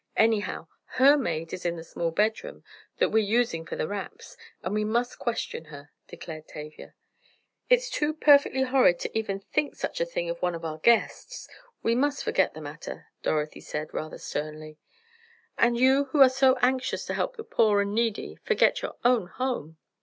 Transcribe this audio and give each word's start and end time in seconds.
Anyhow, 0.17 0.67
her 0.97 1.15
maid 1.15 1.53
is 1.53 1.63
in 1.63 1.75
the 1.75 1.83
small 1.83 2.09
bedroom, 2.09 2.63
that 2.97 3.09
we're 3.11 3.23
using 3.23 3.67
for 3.67 3.75
the 3.75 3.87
wraps, 3.87 4.35
and 4.63 4.73
we 4.73 4.83
must 4.83 5.19
question 5.19 5.65
her," 5.65 5.91
declared 6.07 6.47
Tavia. 6.47 6.95
"It's 7.69 7.87
too 7.87 8.11
perfectly 8.11 8.63
horrid 8.63 8.97
to 9.01 9.15
even 9.15 9.41
think 9.41 9.75
such 9.75 10.01
a 10.01 10.05
thing 10.07 10.27
of 10.27 10.41
one 10.41 10.55
of 10.55 10.65
our 10.65 10.79
guests. 10.79 11.47
We 11.83 11.93
must 11.93 12.23
forget 12.23 12.55
the 12.55 12.61
matter," 12.61 13.09
Dorothy 13.21 13.61
said 13.61 13.93
rather 13.93 14.17
sternly. 14.17 14.79
"And 15.55 15.77
you 15.77 16.05
who 16.05 16.21
are 16.21 16.29
so 16.29 16.57
anxious 16.63 17.05
to 17.05 17.13
help 17.13 17.35
the 17.35 17.43
poor 17.43 17.79
and 17.79 17.93
needy, 17.93 18.39
forget 18.43 18.81
your 18.81 18.95
own 19.05 19.27
home!" 19.27 19.77